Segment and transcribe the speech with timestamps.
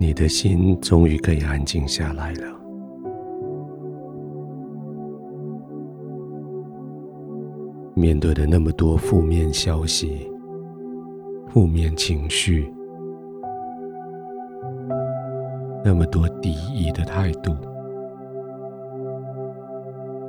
[0.00, 2.56] 你的心终于可以安静下来了。
[7.94, 10.30] 面对了那么多负面消息、
[11.48, 12.72] 负面情绪，
[15.84, 17.52] 那么多敌意的态度，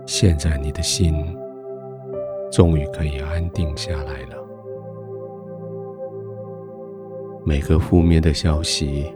[0.08, 1.14] 现在你的心
[2.52, 4.36] 终于可以安定下来了。
[7.46, 9.14] 每个负面的消息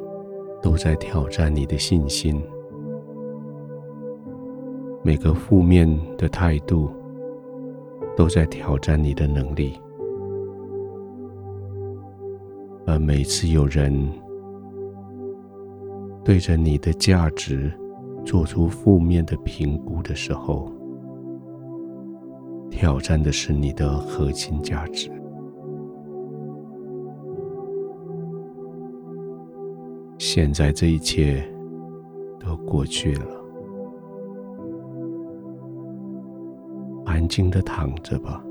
[0.63, 2.41] 都在挑战你的信心，
[5.03, 5.85] 每个负面
[6.17, 6.89] 的态度
[8.15, 9.77] 都在挑战你的能力，
[12.85, 13.93] 而每次有人
[16.23, 17.69] 对着你的价值
[18.23, 20.71] 做出负面的评估的时候，
[22.71, 25.11] 挑战的是你的核心价值。
[30.35, 31.47] 现在这一切
[32.39, 33.25] 都过去了，
[37.05, 38.43] 安静的躺着吧。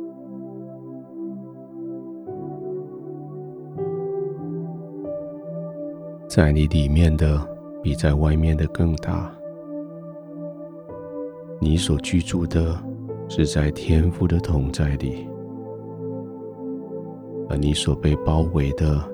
[6.28, 7.44] 在你里面的
[7.82, 9.28] 比在外面的更大，
[11.60, 12.80] 你所居住的
[13.28, 15.28] 是在天赋的同在里，
[17.48, 19.11] 而你所被包围的。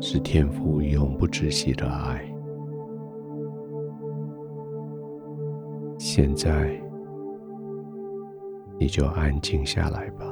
[0.00, 2.24] 是天赋永不止息的爱。
[5.98, 6.80] 现在，
[8.78, 10.24] 你就安静下来吧，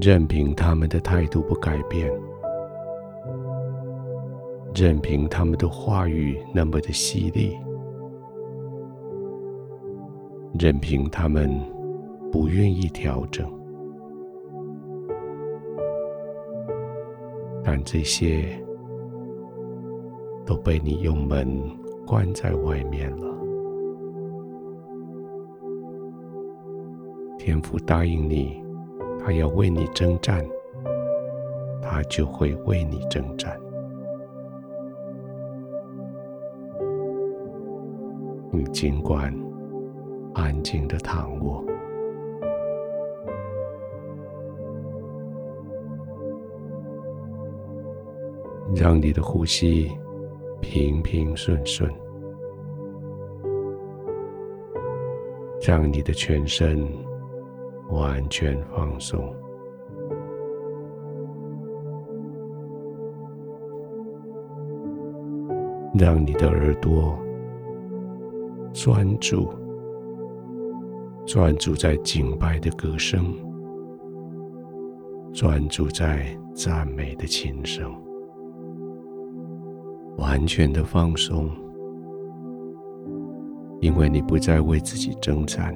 [0.00, 2.12] 任凭他们的态度不改变，
[4.74, 7.58] 任凭他们的话语那么的犀利，
[10.58, 11.50] 任凭他们
[12.30, 13.61] 不愿意调整。
[17.64, 18.44] 但这些
[20.44, 21.62] 都被你用门
[22.06, 23.32] 关在外面了。
[27.38, 28.62] 天父答应你，
[29.18, 30.44] 他要为你征战，
[31.80, 33.58] 他就会为你征战。
[38.52, 39.34] 你尽管
[40.34, 41.64] 安静的躺卧。
[48.74, 49.90] 让你的呼吸
[50.60, 51.92] 平平顺顺，
[55.60, 56.88] 让你的全身
[57.90, 59.22] 完全放松，
[65.98, 67.18] 让你的耳朵
[68.72, 69.52] 专注，
[71.26, 73.34] 专注在敬拜的歌声，
[75.32, 78.01] 专注在赞美的琴声。
[80.18, 81.50] 完全的放松，
[83.80, 85.74] 因为你不再为自己征战；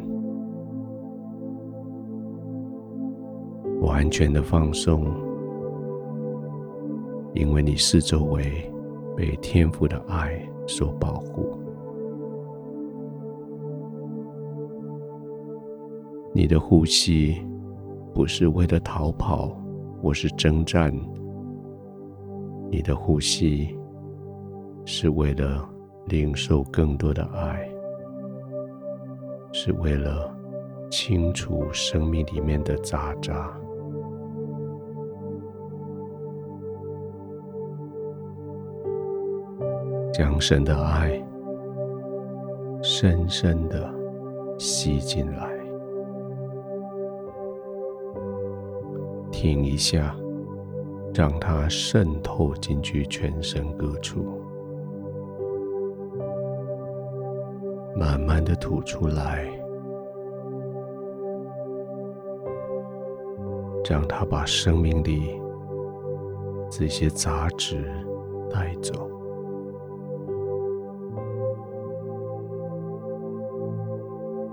[3.81, 5.05] 完全的放松，
[7.35, 8.71] 因为你四周围
[9.17, 11.59] 被天赋的爱所保护。
[16.33, 17.45] 你的呼吸
[18.15, 19.57] 不是为了逃跑，
[20.01, 20.95] 或是征战，
[22.71, 23.76] 你的呼吸。
[24.89, 25.69] 是为了
[26.07, 27.69] 领受更多的爱，
[29.53, 30.33] 是为了
[30.89, 33.53] 清除生命里面的杂渣，
[40.15, 41.21] 将神的爱
[42.81, 43.93] 深深的
[44.57, 45.51] 吸进来。
[49.33, 50.17] 停一下，
[51.13, 54.46] 让它渗透进去全身各处。
[57.99, 59.49] 慢慢的吐出来，
[63.89, 65.41] 让它把生命里
[66.71, 67.91] 这些杂质
[68.51, 69.09] 带走。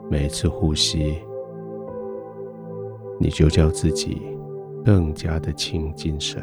[0.09, 1.19] 每次呼吸，
[3.19, 4.21] 你就叫自己
[4.85, 6.41] 更加的亲近神。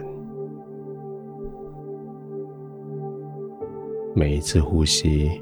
[4.14, 5.40] 每一次呼吸。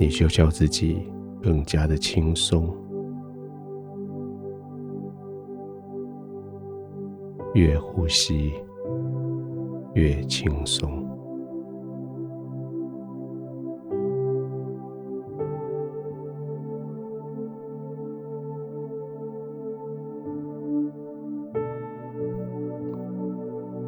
[0.00, 1.06] 你就叫自己
[1.42, 2.74] 更加的轻松，
[7.52, 8.54] 越呼吸
[9.92, 11.06] 越轻松。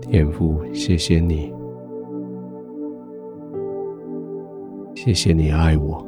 [0.02, 1.50] 天父，谢谢你，
[5.04, 6.06] 谢谢你爱我，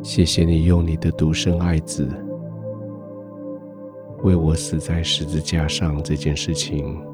[0.00, 2.08] 谢谢你用你的独生爱子
[4.22, 7.04] 为我死在十字架上这件事情，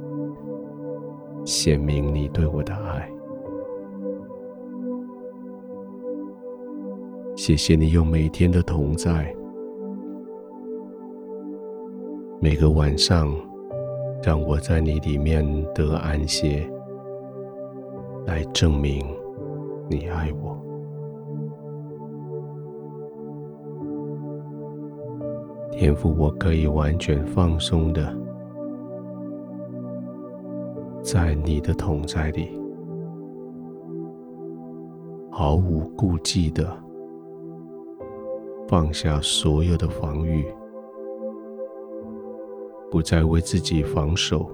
[1.46, 3.10] 显明你对我的爱。
[7.36, 9.34] 谢谢你用每天的同在。
[12.38, 13.34] 每个晚上，
[14.22, 15.42] 让我在你里面
[15.74, 16.70] 得安歇，
[18.26, 19.04] 来证明
[19.88, 20.56] 你爱我。
[25.70, 28.16] 天赋，我可以完全放松的，
[31.02, 32.48] 在你的同在里，
[35.30, 36.66] 毫无顾忌的
[38.68, 40.46] 放下所有的防御。
[42.90, 44.48] 不再为自己防守，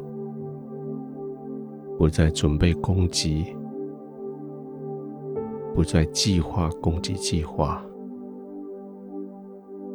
[1.99, 3.55] 不再准备攻击，
[5.75, 7.83] 不再计划攻击计划，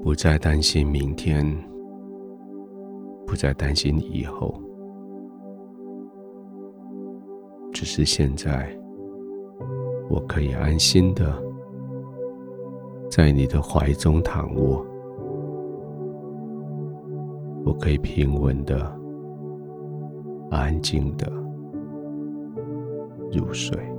[0.01, 1.45] 不再担心明天，
[3.25, 4.59] 不再担心以后，
[7.71, 8.67] 只是现在，
[10.09, 11.41] 我可以安心的
[13.09, 14.85] 在你的怀中躺卧。
[17.65, 18.95] 我可以平稳的、
[20.51, 21.31] 安静的
[23.31, 23.94] 入睡。